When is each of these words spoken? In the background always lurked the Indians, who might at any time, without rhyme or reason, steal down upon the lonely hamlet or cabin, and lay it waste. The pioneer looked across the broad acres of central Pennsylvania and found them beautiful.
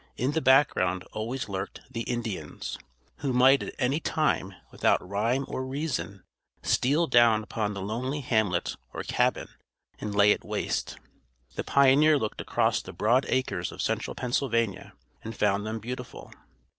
In 0.17 0.31
the 0.31 0.41
background 0.41 1.03
always 1.11 1.47
lurked 1.47 1.81
the 1.91 2.01
Indians, 2.01 2.79
who 3.17 3.31
might 3.31 3.61
at 3.61 3.75
any 3.77 3.99
time, 3.99 4.55
without 4.71 5.07
rhyme 5.07 5.45
or 5.47 5.63
reason, 5.63 6.23
steal 6.63 7.05
down 7.05 7.43
upon 7.43 7.75
the 7.75 7.83
lonely 7.83 8.21
hamlet 8.21 8.77
or 8.93 9.03
cabin, 9.03 9.49
and 9.99 10.15
lay 10.15 10.31
it 10.31 10.43
waste. 10.43 10.97
The 11.53 11.63
pioneer 11.63 12.17
looked 12.17 12.41
across 12.41 12.81
the 12.81 12.93
broad 12.93 13.27
acres 13.29 13.71
of 13.71 13.79
central 13.79 14.15
Pennsylvania 14.15 14.93
and 15.23 15.37
found 15.37 15.67
them 15.67 15.77
beautiful. 15.79 16.33